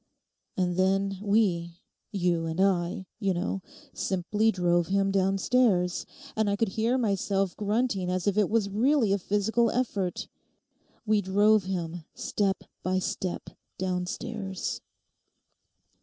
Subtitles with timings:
[0.57, 7.55] 'And then, we—you and I, you know—simply drove him downstairs, and I could hear myself
[7.55, 10.27] grunting as if it was really a physical effort;
[11.05, 14.81] we drove him, step by step, downstairs.